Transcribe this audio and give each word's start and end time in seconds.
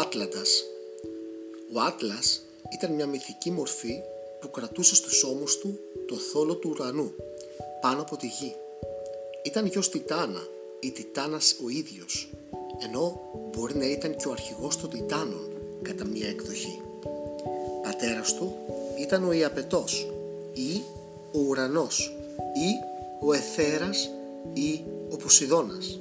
Άτλαντας 0.00 0.64
Ο 1.74 1.80
Άτλας 1.80 2.42
ήταν 2.72 2.92
μια 2.94 3.06
μυθική 3.06 3.50
μορφή 3.50 4.00
που 4.40 4.50
κρατούσε 4.50 4.94
στους 4.94 5.24
ώμους 5.24 5.58
του 5.58 5.78
το 6.06 6.14
θόλο 6.14 6.54
του 6.54 6.70
ουρανού 6.70 7.12
πάνω 7.80 8.00
από 8.00 8.16
τη 8.16 8.26
γη. 8.26 8.54
Ήταν 9.42 9.66
γιος 9.66 9.90
Τιτάνα 9.90 10.46
ή 10.80 10.90
Τιτάνας 10.90 11.56
ο 11.64 11.68
ίδιος, 11.68 12.30
ενώ 12.84 13.20
μπορεί 13.50 13.76
να 13.76 13.86
ήταν 13.86 14.16
και 14.16 14.28
ο 14.28 14.32
αρχηγός 14.32 14.76
των 14.76 14.90
Τιτάνων 14.90 15.50
κατά 15.82 16.04
μια 16.04 16.28
εκδοχή. 16.28 16.80
Πατέρας 17.82 18.34
του 18.34 18.56
ήταν 18.98 19.24
ο 19.24 19.32
Ιαπετός 19.32 20.10
ή 20.52 20.82
ο 21.32 21.38
ουρανός 21.38 22.16
ή 22.54 22.70
ο 23.26 23.32
Εθέρας 23.32 24.10
ή 24.52 24.84
ο 25.10 25.16
Ποσειδώνας. 25.16 25.98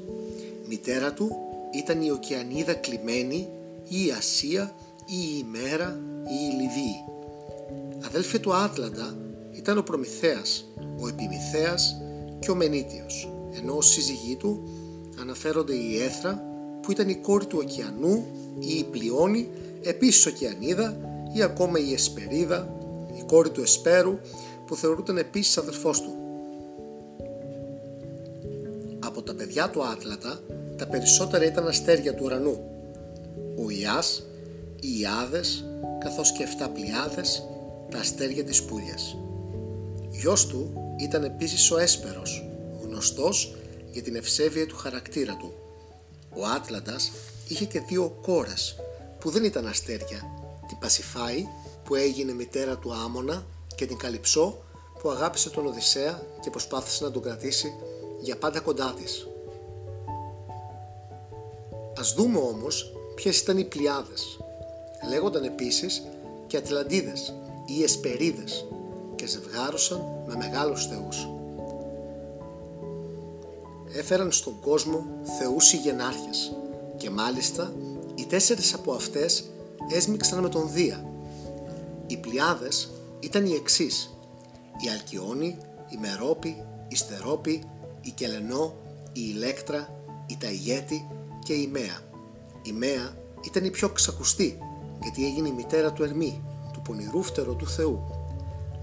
Μητέρα 0.68 1.14
του 1.14 1.36
ήταν 1.74 2.02
η 2.02 2.12
Οκεανίδα 2.12 2.74
κλειμένη 2.74 3.48
ή 3.90 4.06
η 4.06 4.12
Ασία 4.12 4.76
ή 5.06 5.16
η 5.16 5.44
Ημέρα 5.46 6.00
ή 6.24 6.46
η 6.52 6.62
Λιβύη. 6.62 7.04
Αδέλφια 8.06 8.40
του 8.40 8.54
Άτλαντα 8.54 9.18
ήταν 9.52 9.78
ο 9.78 9.82
Προμηθέας, 9.82 10.66
ο 11.00 11.08
Επιμηθέας 11.08 12.02
και 12.40 12.52
ο 12.52 12.56
Μενίτιος, 12.56 13.30
ενώ 13.58 13.74
ως 13.74 13.88
σύζυγοί 13.88 14.36
του 14.36 14.70
αναφέρονται 15.22 15.74
η 15.74 16.02
Έθρα 16.02 16.44
που 16.82 16.92
ήταν 16.92 17.10
η 17.10 17.16
κόρη 17.16 17.46
του 17.46 17.58
ωκεανού 17.62 18.26
ή 18.60 18.74
η 18.78 18.84
Πλειώνη, 18.84 19.50
επίσης 19.84 20.26
Οκεανίδα 20.26 20.98
ή 21.34 21.42
ακόμα 21.42 21.80
η 21.80 21.94
Εσπερίδα, 21.94 22.76
η 23.18 23.24
κόρη 23.26 23.50
του 23.50 23.62
Εσπέρου 23.62 24.20
που 24.66 24.76
θεωρούταν 24.76 25.18
επίσης 25.18 25.58
αδερφός 25.58 26.02
του. 26.02 26.12
Από 29.00 29.22
τα 29.22 29.34
παιδιά 29.34 29.70
του 29.70 29.84
Άτλατα 29.84 30.40
τα 30.78 30.88
περισσότερα 30.88 31.46
ήταν 31.46 31.68
αστέρια 31.68 32.14
του 32.14 32.22
ουρανού. 32.26 32.77
Ο 33.66 33.70
Ιάς, 33.70 34.24
οι 34.80 35.00
Ιάδες, 35.00 35.66
καθώς 36.00 36.32
και 36.32 36.44
7 36.44 36.70
πλιάδες, 36.70 37.44
τα 37.90 38.00
αστέρια 38.00 38.44
της 38.44 38.64
Πούλιας. 38.64 39.18
Γιος 40.10 40.48
του 40.48 40.74
ήταν 41.00 41.24
επίσης 41.24 41.72
ο 41.72 41.78
Έσπερος, 41.78 42.50
γνωστός 42.82 43.56
για 43.92 44.02
την 44.02 44.16
ευσέβεια 44.16 44.66
του 44.68 44.76
χαρακτήρα 44.76 45.38
του. 45.38 45.54
Ο 46.36 46.46
Άτλαντας 46.46 47.12
είχε 47.48 47.66
και 47.66 47.80
δύο 47.80 48.18
κόρες 48.22 48.76
που 49.20 49.30
δεν 49.30 49.44
ήταν 49.44 49.68
αστέρια, 49.68 50.22
την 50.68 50.78
Πασιφάη 50.80 51.48
που 51.84 51.96
έγινε 51.96 52.34
μητέρα 52.34 52.78
του 52.78 52.94
Άμονα 52.94 53.46
και 53.76 53.86
την 53.86 53.98
Καλυψό 53.98 54.58
που 55.00 55.10
αγάπησε 55.10 55.50
τον 55.50 55.68
Οδυσσέα 55.68 56.22
και 56.42 56.50
προσπάθησε 56.50 57.04
να 57.04 57.12
τον 57.12 57.22
κρατήσει 57.22 57.74
για 58.22 58.38
πάντα 58.38 58.60
κοντά 58.60 58.94
της. 58.94 59.28
Ας 62.00 62.14
δούμε 62.14 62.38
όμως 62.38 62.97
ποιες 63.18 63.40
ήταν 63.40 63.58
οι 63.58 63.64
πλιάδες. 63.64 64.40
Λέγονταν 65.10 65.44
επίσης 65.44 66.04
και 66.48 66.58
Ατλαντίδες 66.58 67.34
ή 67.66 67.84
Εσπερίδες 67.84 68.66
και 69.16 69.28
ζευγάρωσαν 69.28 70.02
με 70.28 70.36
μεγάλους 70.36 70.88
θεούς. 70.88 71.28
Έφεραν 73.98 74.32
στον 74.32 74.60
κόσμο 74.60 75.06
θεούς 75.40 75.74
ή 75.74 75.78
γενάρχες 75.78 76.56
και 76.98 77.10
μάλιστα 77.10 77.74
οι 78.16 78.26
τέσσερις 78.26 78.74
από 78.74 78.92
αυτές 78.92 79.50
έσμιξαν 79.94 80.40
με 80.40 80.50
τον 80.50 80.72
Δία. 80.72 81.06
Οι 82.08 82.18
πλιάδες 82.18 82.90
ήταν 83.20 83.46
οι 83.46 83.54
εξής 83.54 84.12
η 84.86 84.90
Αλκιόνη, 84.90 85.58
η 85.90 85.98
Μερόπη, 85.98 86.66
η 86.88 86.96
Στερόπη, 86.96 87.64
η 88.02 88.10
Κελενό, 88.10 88.74
η 89.14 89.22
Ηλέκτρα, 89.34 90.02
η 90.28 90.38
Ταϊγέτη 90.40 91.08
και 91.44 91.54
η 91.54 91.68
Μέα. 91.68 92.07
Η 92.68 92.72
Μέα 92.72 93.18
ήταν 93.46 93.66
η 93.66 93.70
πιο 93.70 93.90
ξακουστή 93.90 94.58
γιατί 95.02 95.26
έγινε 95.26 95.48
η 95.48 95.52
μητέρα 95.52 95.94
του 95.94 96.04
Ερμή, 96.04 96.44
του 96.74 96.82
πονηρού 96.82 97.24
φτερό 97.24 97.54
του 97.54 97.68
Θεού. 97.68 98.00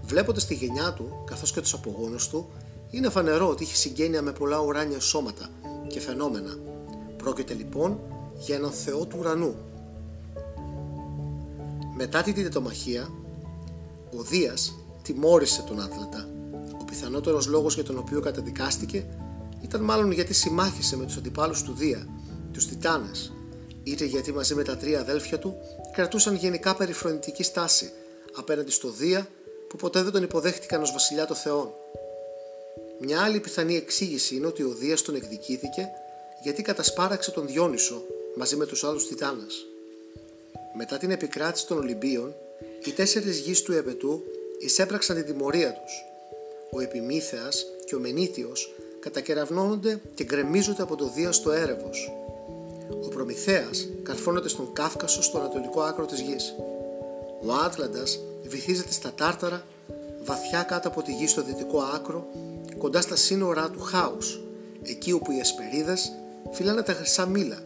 Βλέποντας 0.03 0.47
τη 0.47 0.55
γενιά 0.55 0.93
του 0.93 1.23
καθώς 1.25 1.53
και 1.53 1.61
τους 1.61 1.75
απογόνους 1.75 2.29
του, 2.29 2.49
είναι 2.91 3.09
φανερό 3.09 3.49
ότι 3.49 3.63
είχε 3.63 3.75
συγγένεια 3.75 4.23
με 4.23 4.33
πολλά 4.33 4.61
ουράνια 4.61 5.01
σώματα 5.01 5.49
και 5.89 6.01
φαινόμενα. 6.01 6.59
Πρόκειται 7.17 7.55
λοιπόν 7.55 8.01
για 8.39 8.57
έναν 8.57 8.71
Θεό 8.71 9.07
του 9.07 9.17
ουρανού. 9.21 9.55
Μετά 11.97 12.23
την 12.23 12.35
τετομαχία, 12.35 13.09
ο 14.19 14.23
Δίας 14.23 14.75
τιμώρησε 15.03 15.63
τον 15.63 15.81
Άτλαντα. 15.81 16.29
Ο 16.81 16.85
πιθανότερος 16.85 17.47
λόγος 17.47 17.75
για 17.75 17.85
τον 17.85 17.99
οποίο 17.99 18.21
καταδικάστηκε 18.21 19.07
ήταν 19.61 19.81
μάλλον 19.81 20.13
γιατί 20.13 20.35
συμμάχησε 20.35 20.97
με 20.97 21.05
τους 21.05 21.17
αντιπάλους 21.17 21.63
του 21.63 21.73
Δία, 21.73 22.07
τους 22.53 22.67
Τιτάνες, 22.67 23.33
είτε 23.85 24.05
γιατί 24.05 24.33
μαζί 24.33 24.55
με 24.55 24.63
τα 24.63 24.77
τρία 24.77 25.01
αδέλφια 25.01 25.39
του 25.39 25.59
κρατούσαν 25.93 26.35
γενικά 26.35 26.77
περιφρονητική 26.77 27.43
στάση 27.43 27.93
απέναντι 28.35 28.71
στο 28.71 28.89
Δία 28.89 29.29
που 29.69 29.77
ποτέ 29.77 30.03
δεν 30.03 30.13
τον 30.13 30.23
υποδέχτηκαν 30.23 30.83
ως 30.83 30.93
βασιλιά 30.93 31.27
των 31.27 31.37
θεών. 31.37 31.73
Μια 32.99 33.21
άλλη 33.23 33.41
πιθανή 33.41 33.77
εξήγηση 33.77 34.37
είναι 34.37 34.47
ότι 34.47 34.63
ο 34.63 34.69
Δίας 34.69 35.03
τον 35.03 35.15
εκδικήθηκε 35.15 35.89
γιατί 36.43 36.63
κατασπάραξε 36.63 37.31
τον 37.31 37.47
Διόνυσο 37.47 38.03
μαζί 38.37 38.57
με 38.57 38.67
τους 38.67 38.85
άλλους 38.85 39.09
Τιτάνες. 39.09 39.67
Μετά 40.77 40.99
την 40.99 41.11
επικράτηση 41.11 41.67
των 41.67 41.79
Ολυμπίων, 41.79 42.35
οι 42.85 42.91
τέσσερις 42.91 43.39
γης 43.39 43.63
του 43.63 43.73
Επετού 43.73 44.23
εισέπραξαν 44.59 45.17
την 45.17 45.25
τιμωρία 45.25 45.73
τους. 45.73 46.05
Ο 46.71 46.81
Επιμήθεας 46.81 47.67
και 47.87 47.95
ο 47.95 47.99
Μενίτιος 47.99 48.75
κατακεραυνώνονται 49.01 50.01
και 50.15 50.25
γκρεμίζονται 50.25 50.83
από 50.83 50.97
το 50.97 51.11
Δία 51.15 51.33
στο 51.33 51.53
έρευος. 51.53 52.13
Ο 53.05 53.09
Προμηθέας 53.09 53.89
καρφώνεται 54.03 54.49
στον 54.49 54.73
Κάφκασο 54.73 55.23
στο 55.23 55.39
ανατολικό 55.39 55.81
άκρο 55.81 56.07
της 56.07 56.21
γης. 56.21 56.55
Ο 57.47 57.53
Άτλαντας 57.65 58.21
βυθίζεται 58.43 58.93
στα 58.93 59.13
Τάρταρα 59.15 59.63
βαθιά 60.25 60.63
κάτω 60.63 60.89
από 60.89 61.03
τη 61.03 61.13
γη 61.13 61.27
στο 61.27 61.43
δυτικό 61.43 61.79
άκρο 61.95 62.27
κοντά 62.79 63.01
στα 63.01 63.17
σύνορά 63.17 63.71
του 63.71 63.81
Χάους 63.81 64.41
εκεί 64.83 65.13
όπου 65.13 65.33
οι 65.33 65.39
Εσπερίδες 65.39 66.13
φυλάνε 66.51 66.83
τα 66.83 66.93
χρυσά 66.93 67.27
μήλα 67.27 67.59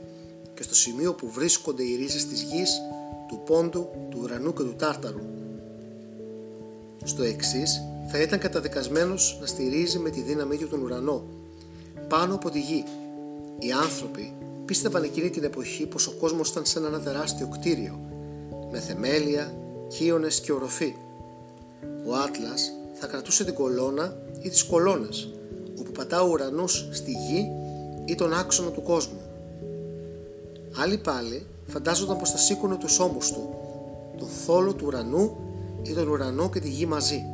και 0.54 0.62
στο 0.62 0.74
σημείο 0.74 1.14
που 1.14 1.30
βρίσκονται 1.30 1.82
οι 1.82 1.96
ρίζες 1.96 2.26
της 2.26 2.42
γης, 2.42 2.80
του 3.28 3.42
Πόντου, 3.46 3.88
του 4.10 4.18
Ουρανού 4.22 4.52
και 4.52 4.62
του 4.62 4.74
Τάρταρου. 4.74 5.22
Στο 7.04 7.22
εξής 7.22 7.82
θα 8.10 8.20
ήταν 8.20 8.38
καταδικασμένος 8.38 9.38
να 9.40 9.46
στηρίζει 9.46 9.98
με 9.98 10.10
τη 10.10 10.20
δύναμή 10.20 10.56
του 10.56 10.68
τον 10.68 10.82
ουρανό 10.82 11.24
πάνω 12.08 12.34
από 12.34 12.50
τη 12.50 12.60
γη. 12.60 12.84
Οι 13.58 13.72
άνθρωποι 13.72 14.32
πίστευαν 14.68 15.02
εκείνη 15.02 15.30
την 15.30 15.44
εποχή 15.44 15.86
πως 15.86 16.06
ο 16.06 16.12
κόσμος 16.20 16.48
ήταν 16.48 16.64
σαν 16.66 16.84
ένα 16.84 17.00
τεράστιο 17.00 17.48
κτίριο 17.48 18.00
με 18.70 18.80
θεμέλια, 18.80 19.54
χίονες 19.92 20.40
και 20.40 20.52
οροφή. 20.52 20.94
Ο 22.06 22.14
Άτλας 22.14 22.72
θα 22.94 23.06
κρατούσε 23.06 23.44
την 23.44 23.54
κολόνα 23.54 24.16
ή 24.40 24.48
τις 24.48 24.64
κολόνες 24.64 25.32
όπου 25.78 25.92
πατά 25.92 26.22
ο 26.22 26.28
ουρανός 26.30 26.88
στη 26.92 27.10
γη 27.10 27.46
ή 28.04 28.14
τον 28.14 28.32
άξονα 28.32 28.70
του 28.70 28.82
κόσμου. 28.82 29.20
Άλλοι 30.76 30.98
πάλι 30.98 31.46
φαντάζονταν 31.66 32.18
πως 32.18 32.30
θα 32.30 32.36
σήκωνε 32.36 32.76
τους 32.76 32.98
ώμους 32.98 33.32
του, 33.32 33.54
τον 34.18 34.28
θόλο 34.28 34.74
του 34.74 34.84
ουρανού 34.86 35.36
ή 35.82 35.92
τον 35.92 36.08
ουρανό 36.08 36.50
και 36.50 36.60
τη 36.60 36.68
γη 36.68 36.86
μαζί. 36.86 37.24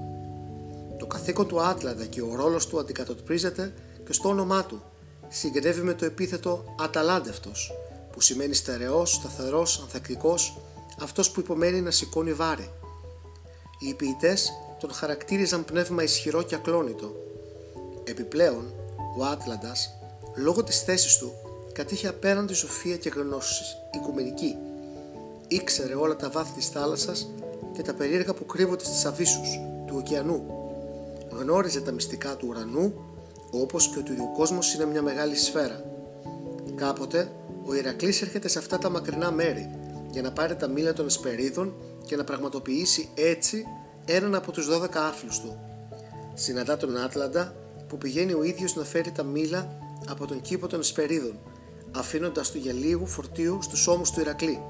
Το 0.99 1.07
καθήκον 1.07 1.47
του 1.47 1.61
Άτλαντα 1.61 2.05
και 2.05 2.23
ο 2.23 2.35
ρόλος 2.35 2.67
του 2.67 2.79
αντικατοπτρίζεται 2.79 3.73
και 4.07 4.13
στο 4.13 4.29
όνομά 4.29 4.65
του. 4.65 4.83
Συγκρεύει 5.29 5.81
με 5.81 5.95
το 5.95 6.05
επίθετο 6.05 6.65
«αταλάντευτος» 6.81 7.73
που 8.13 8.21
σημαίνει 8.21 8.55
στερεός, 8.55 9.13
σταθερός, 9.13 9.81
ανθεκτικός, 9.81 10.59
αυτός 11.01 11.31
που 11.31 11.41
υπομένει 11.41 11.81
να 11.81 11.91
σηκώνει 11.91 12.33
βάρη. 12.33 12.71
Οι 13.79 13.95
ποιητές 13.95 14.53
τον 14.81 14.93
χαρακτήριζαν 14.93 15.65
πνεύμα 15.65 16.03
ισχυρό 16.03 16.43
και 16.43 16.55
ακλόνητο. 16.55 17.15
Επιπλέον, 18.05 18.73
ο 19.19 19.25
Άτλαντας, 19.25 19.91
λόγω 20.35 20.65
της 20.65 20.83
θέσης 20.83 21.19
του, 21.19 21.33
κατήχε 21.73 22.09
απέναντι 22.09 22.55
σοφία 22.55 22.97
και 22.97 23.09
γνώσης 23.09 23.77
οικουμενική. 23.95 24.57
Ήξερε 25.49 25.95
όλα 25.95 26.17
τα 26.17 26.31
βάθη 26.31 26.53
της 26.53 26.69
θάλασσας 26.69 27.29
και 27.73 27.83
τα 27.83 27.95
περίεργα 27.95 28.35
που 28.35 28.47
κρύβονται 28.47 28.85
στις 28.85 29.05
αβύσσους 29.05 29.49
του 29.87 29.95
ωκεανού. 29.99 30.45
Γνώριζε 31.31 31.81
τα 31.81 31.93
μυστικά 31.93 32.37
του 32.37 32.47
ουρανού, 32.51 32.95
όπως 33.61 33.89
και 33.89 33.99
ότι 33.99 34.13
ο 34.13 34.33
κόσμος 34.37 34.75
είναι 34.75 34.87
μια 34.87 35.03
μεγάλη 35.03 35.37
σφαίρα. 35.37 35.85
Κάποτε, 36.75 37.33
ο 37.65 37.75
Ηρακλής 37.75 38.23
έρχεται 38.23 38.49
σε 38.49 38.59
αυτά 38.59 38.79
τα 38.79 38.91
μακρινά 38.91 39.31
μέρη 39.31 39.71
για 40.11 40.23
να 40.23 40.33
πάρει 40.33 40.57
τα 40.57 40.69
μήλα 40.69 40.93
των 40.93 41.07
εσπερίδων 41.07 41.75
και 42.07 42.17
να 42.17 42.25
πραγματοποιήσει 42.25 43.09
έτσι 43.15 43.65
έναν 44.05 44.35
από 44.35 44.53
τους 44.53 44.69
12 44.71 44.89
άθλους 44.97 45.41
του. 45.41 45.59
Συναντά 46.35 46.77
τον 46.77 46.97
Άτλαντα 46.97 47.55
που 47.89 47.99
πηγαίνει 47.99 48.33
ο 48.33 48.43
ίδιος 48.43 48.77
να 48.77 48.85
φέρει 48.85 49.13
τα 49.13 49.23
μήλα 49.23 49.79
από 50.09 50.27
τον 50.27 50.41
κήπο 50.41 50.67
των 50.67 50.81
εσπερίδων, 50.81 51.39
αφήνοντας 51.97 52.51
του 52.51 52.59
για 52.59 52.73
λίγο 52.73 53.07
φορτίο 53.07 53.59
στους 53.63 53.87
ώμους 53.87 54.11
του 54.11 54.21
Ηρακλή. 54.21 54.63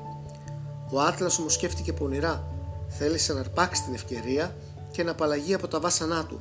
Ο 0.90 1.00
Άτλας 1.00 1.38
όμως 1.38 1.52
σκέφτηκε 1.52 1.92
πονηρά 1.92 2.54
θέλησε 2.98 3.32
να 3.32 3.40
αρπάξει 3.40 3.82
την 3.82 3.94
ευκαιρία 3.94 4.56
και 4.90 5.02
να 5.02 5.10
απαλλαγεί 5.10 5.54
από 5.54 5.68
τα 5.68 5.80
βάσανά 5.80 6.26
του, 6.26 6.40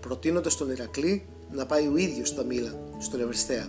προτείνοντας 0.00 0.56
τον 0.56 0.70
Ηρακλή 0.70 1.26
να 1.52 1.66
πάει 1.66 1.86
ο 1.86 1.96
ίδιος 1.96 2.28
στα 2.28 2.42
μήλα, 2.42 2.78
στον 2.98 3.20
Ευριστέα, 3.20 3.68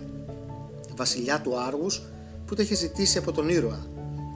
βασιλιά 0.96 1.40
του 1.40 1.58
Άργους 1.58 2.02
που 2.46 2.54
το 2.54 2.62
είχε 2.62 2.74
ζητήσει 2.74 3.18
από 3.18 3.32
τον 3.32 3.48
ήρωα. 3.48 3.86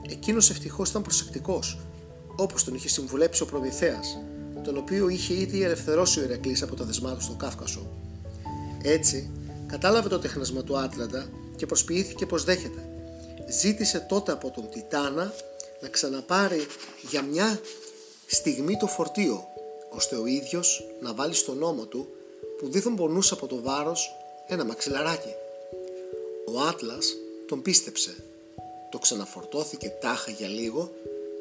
Εκείνος 0.09 0.49
ευτυχώς 0.49 0.89
ήταν 0.89 1.01
προσεκτικός, 1.01 1.79
όπως 2.35 2.63
τον 2.63 2.73
είχε 2.73 2.89
συμβουλέψει 2.89 3.43
ο 3.43 3.45
Προμηθέας, 3.45 4.17
τον 4.63 4.77
οποίο 4.77 5.09
είχε 5.09 5.33
ήδη 5.33 5.63
ελευθερώσει 5.63 6.19
ο 6.19 6.23
Ηρακλής 6.23 6.61
από 6.61 6.75
τα 6.75 6.85
δεσμά 6.85 7.13
του 7.13 7.21
στο 7.21 7.33
Κάφκασο. 7.33 7.87
Έτσι, 8.83 9.31
κατάλαβε 9.67 10.09
το 10.09 10.19
τεχνασμα 10.19 10.63
του 10.63 10.77
Άτλαντα 10.77 11.29
και 11.55 11.65
προσποιήθηκε 11.65 12.25
πως 12.25 12.43
δέχεται. 12.43 12.87
Ζήτησε 13.49 14.05
τότε 14.09 14.31
από 14.31 14.51
τον 14.51 14.69
Τιτάνα 14.69 15.33
να 15.81 15.87
ξαναπάρει 15.87 16.65
για 17.09 17.21
μια 17.21 17.59
στιγμή 18.25 18.77
το 18.77 18.87
φορτίο, 18.87 19.43
ώστε 19.89 20.15
ο 20.15 20.25
ίδιος 20.25 20.83
να 21.01 21.13
βάλει 21.13 21.33
στον 21.33 21.63
ώμο 21.63 21.85
του, 21.85 22.07
που 22.63 22.69
δίθον 22.69 22.95
πονούσε 22.95 23.33
από 23.33 23.47
το 23.47 23.61
βάρος, 23.61 24.15
ένα 24.47 24.65
μαξιλαράκι. 24.65 25.33
Ο 26.45 26.59
Άτλας 26.59 27.15
τον 27.47 27.61
πίστεψε. 27.61 28.15
Το 28.91 28.97
ξαναφορτώθηκε 28.97 29.93
τάχα 30.01 30.31
για 30.31 30.47
λίγο 30.47 30.91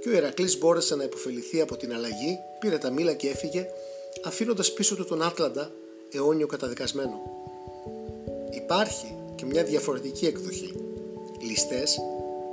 και 0.00 0.08
ο 0.08 0.12
Ηρακλής 0.12 0.58
μπόρεσε 0.58 0.94
να 0.94 1.04
υποφεληθεί 1.04 1.60
από 1.60 1.76
την 1.76 1.92
αλλαγή, 1.92 2.38
πήρε 2.58 2.78
τα 2.78 2.90
μήλα 2.90 3.12
και 3.12 3.28
έφυγε, 3.28 3.66
αφήνοντας 4.24 4.72
πίσω 4.72 4.96
του 4.96 5.04
τον 5.04 5.22
Άτλαντα 5.22 5.70
αιώνιο 6.12 6.46
καταδικασμένο. 6.46 7.20
Υπάρχει 8.50 9.16
και 9.34 9.44
μια 9.44 9.64
διαφορετική 9.64 10.26
εκδοχή. 10.26 10.74
Ληστές 11.40 11.98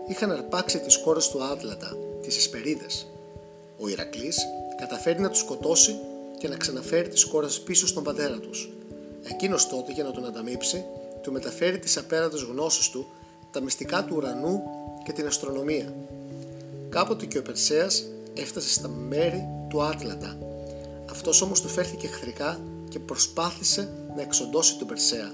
είχαν 0.07 0.31
αρπάξει 0.31 0.79
τις 0.79 0.97
κόρες 0.97 1.27
του 1.29 1.43
Άτλαντα, 1.43 1.97
τις 2.21 2.37
Εσπερίδες. 2.37 3.07
Ο 3.77 3.87
Ηρακλής 3.87 4.37
καταφέρει 4.77 5.19
να 5.19 5.29
τους 5.29 5.39
σκοτώσει 5.39 5.95
και 6.39 6.47
να 6.47 6.55
ξαναφέρει 6.55 7.07
τις 7.07 7.25
κόρες 7.25 7.59
πίσω 7.59 7.87
στον 7.87 8.03
πατέρα 8.03 8.39
τους. 8.39 8.69
Εκείνος 9.23 9.67
τότε 9.67 9.91
για 9.91 10.03
να 10.03 10.11
τον 10.11 10.25
ανταμείψει, 10.25 10.85
του 11.21 11.31
μεταφέρει 11.31 11.79
τις 11.79 11.97
απέραντες 11.97 12.41
γνώσεις 12.41 12.89
του, 12.89 13.07
τα 13.51 13.61
μυστικά 13.61 14.05
του 14.05 14.15
ουρανού 14.15 14.61
και 15.03 15.11
την 15.11 15.27
αστρονομία. 15.27 15.93
Κάποτε 16.89 17.25
και 17.25 17.37
ο 17.37 17.41
Περσέας 17.41 18.05
έφτασε 18.33 18.69
στα 18.69 18.87
μέρη 18.87 19.47
του 19.69 19.83
Άτλαντα. 19.83 20.37
Αυτός 21.09 21.41
όμως 21.41 21.61
του 21.61 21.67
φέρθηκε 21.67 22.07
εχθρικά 22.07 22.59
και 22.89 22.99
προσπάθησε 22.99 23.89
να 24.15 24.21
εξοντώσει 24.21 24.77
τον 24.77 24.87
Περσέα. 24.87 25.31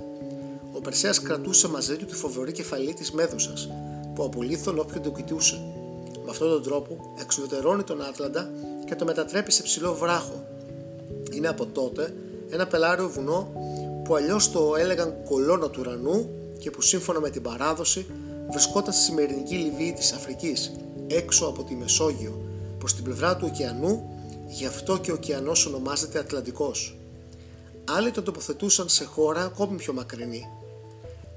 Ο 0.73 0.79
Περσέας 0.81 1.21
κρατούσε 1.21 1.67
μαζί 1.67 1.95
του 1.95 2.05
τη 2.05 2.15
φοβερή 2.15 2.51
κεφαλή 2.51 2.93
της 2.93 3.11
Μέδουσας 3.11 3.69
που 4.15 4.23
απολύθων 4.23 4.79
όποιον 4.79 5.03
το 5.03 5.09
κοιτούσε. 5.09 5.61
Με 6.23 6.31
αυτόν 6.31 6.49
τον 6.49 6.63
τρόπο 6.63 7.15
εξουδετερώνει 7.19 7.83
τον 7.83 8.01
Άτλαντα 8.01 8.49
και 8.85 8.95
το 8.95 9.05
μετατρέπει 9.05 9.51
σε 9.51 9.63
ψηλό 9.63 9.93
βράχο. 9.93 10.45
Είναι 11.35 11.47
από 11.47 11.65
τότε 11.65 12.13
ένα 12.49 12.67
πελάριο 12.67 13.09
βουνό 13.09 13.51
που 14.03 14.15
αλλιώς 14.15 14.51
το 14.51 14.75
έλεγαν 14.75 15.15
κολόνα 15.23 15.69
του 15.69 15.79
ουρανού 15.81 16.29
και 16.59 16.71
που 16.71 16.81
σύμφωνα 16.81 17.19
με 17.19 17.29
την 17.29 17.41
παράδοση 17.41 18.05
βρισκόταν 18.51 18.93
στη 18.93 19.03
σημερινή 19.03 19.49
Λιβύη 19.49 19.93
της 19.93 20.11
Αφρικής 20.11 20.71
έξω 21.07 21.45
από 21.45 21.63
τη 21.63 21.75
Μεσόγειο 21.75 22.41
προς 22.77 22.95
την 22.95 23.03
πλευρά 23.03 23.35
του 23.35 23.49
ωκεανού 23.51 24.09
γι' 24.47 24.65
αυτό 24.65 24.97
και 24.97 25.11
ο 25.11 25.13
ωκεανός 25.13 25.65
ονομάζεται 25.65 26.19
Ατλαντικός. 26.19 26.97
Άλλοι 27.89 28.11
τον 28.11 28.23
τοποθετούσαν 28.23 28.89
σε 28.89 29.05
χώρα 29.05 29.41
ακόμη 29.41 29.75
πιο 29.75 29.93
μακρινή. 29.93 30.47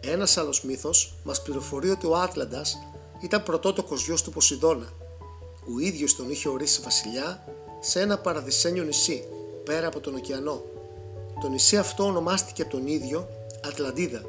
Ένας 0.00 0.36
άλλος 0.36 0.62
μύθος 0.62 1.14
μας 1.24 1.42
πληροφορεί 1.42 1.90
ότι 1.90 2.06
ο 2.06 2.16
Άτλαντας 2.16 2.78
ήταν 3.22 3.42
πρωτότοκος 3.42 4.04
γιος 4.04 4.22
του 4.22 4.30
Ποσειδώνα. 4.30 4.92
Ο 5.76 5.78
ίδιος 5.80 6.16
τον 6.16 6.30
είχε 6.30 6.48
ορίσει 6.48 6.80
βασιλιά 6.84 7.44
σε 7.80 8.00
ένα 8.00 8.18
παραδεισένιο 8.18 8.82
νησί 8.82 9.24
πέρα 9.69 9.87
από 9.87 10.00
τον 10.00 10.15
ωκεανό. 10.15 10.62
Το 11.41 11.49
νησί 11.49 11.76
αυτό 11.76 12.05
ονομάστηκε 12.05 12.62
από 12.62 12.70
τον 12.70 12.87
ίδιο 12.87 13.29
Ατλαντίδα. 13.69 14.23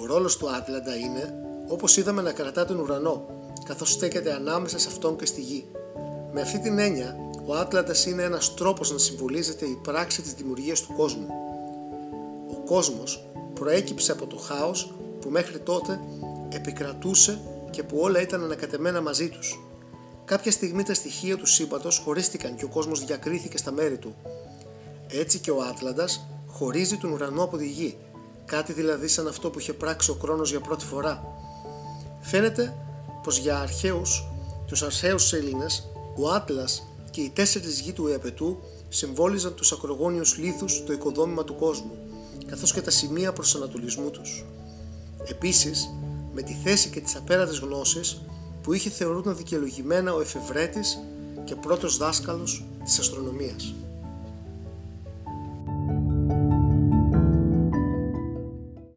Ο 0.00 0.06
ρόλος 0.06 0.36
του 0.36 0.50
Άτλαντα 0.50 0.96
είναι, 0.96 1.34
όπως 1.68 1.96
είδαμε, 1.96 2.22
να 2.22 2.32
κρατά 2.32 2.64
τον 2.64 2.78
ουρανό, 2.78 3.26
καθώς 3.64 3.90
στέκεται 3.90 4.32
ανάμεσα 4.32 4.78
σε 4.78 4.88
αυτόν 4.88 5.16
και 5.16 5.26
στη 5.26 5.40
γη. 5.40 5.66
Με 6.32 6.40
αυτή 6.40 6.58
την 6.58 6.78
έννοια, 6.78 7.16
ο 7.46 7.54
Άτλαντας 7.54 8.06
είναι 8.06 8.22
ένας 8.22 8.54
τρόπος 8.54 8.92
να 8.92 8.98
συμβολίζεται 8.98 9.64
η 9.64 9.78
πράξη 9.82 10.22
της 10.22 10.34
δημιουργίας 10.34 10.80
του 10.80 10.92
κόσμου. 10.96 11.26
Ο 12.50 12.54
κόσμος 12.66 13.24
προέκυψε 13.54 14.12
από 14.12 14.26
το 14.26 14.36
χάος 14.36 14.94
που 15.20 15.28
μέχρι 15.28 15.58
τότε 15.58 16.00
επικρατούσε 16.48 17.40
και 17.70 17.82
που 17.82 17.98
όλα 18.00 18.20
ήταν 18.20 18.44
ανακατεμένα 18.44 19.00
μαζί 19.00 19.28
τους. 19.28 19.69
Κάποια 20.30 20.52
στιγμή 20.52 20.82
τα 20.82 20.94
στοιχεία 20.94 21.36
του 21.36 21.46
σύμπαντος 21.46 21.98
χωρίστηκαν 21.98 22.56
και 22.56 22.64
ο 22.64 22.68
κόσμος 22.68 23.04
διακρίθηκε 23.04 23.58
στα 23.58 23.72
μέρη 23.72 23.98
του. 23.98 24.14
Έτσι 25.08 25.38
και 25.38 25.50
ο 25.50 25.62
Άτλαντας 25.62 26.26
χωρίζει 26.46 26.96
τον 26.96 27.12
ουρανό 27.12 27.42
από 27.42 27.56
τη 27.56 27.68
γη, 27.68 27.96
κάτι 28.44 28.72
δηλαδή 28.72 29.08
σαν 29.08 29.28
αυτό 29.28 29.50
που 29.50 29.58
είχε 29.58 29.72
πράξει 29.72 30.10
ο 30.10 30.14
Κρόνος 30.14 30.50
για 30.50 30.60
πρώτη 30.60 30.84
φορά. 30.84 31.24
Φαίνεται 32.20 32.76
πως 33.22 33.38
για 33.38 33.58
αρχαίους, 33.58 34.24
τους 34.66 34.82
αρχαίους 34.82 35.32
Έλληνες, 35.32 35.88
ο 36.16 36.28
Άτλας 36.30 36.86
και 37.10 37.20
οι 37.20 37.30
τέσσερις 37.30 37.80
γη 37.80 37.92
του 37.92 38.06
Εαπετού 38.06 38.58
συμβόλιζαν 38.88 39.54
τους 39.54 39.72
ακρογόνιους 39.72 40.38
λίθους 40.38 40.84
το 40.84 40.92
οικοδόμημα 40.92 41.44
του 41.44 41.56
κόσμου, 41.56 41.92
καθώς 42.46 42.72
και 42.72 42.80
τα 42.80 42.90
σημεία 42.90 43.32
προσανατολισμού 43.32 44.10
τους. 44.10 44.44
Επίσης, 45.24 45.90
με 46.32 46.42
τη 46.42 46.52
θέση 46.64 46.88
και 46.88 47.00
τις 47.00 47.16
απέραντες 47.16 47.58
γνώσεις 47.58 48.20
που 48.62 48.72
είχε 48.72 48.90
θεωρούνταν 48.90 49.36
δικαιολογημένα 49.36 50.14
ο 50.14 50.20
εφευρέτης 50.20 50.98
και 51.44 51.54
πρώτος 51.54 51.96
δάσκαλος 51.96 52.64
της 52.84 52.98
αστρονομίας. 52.98 53.74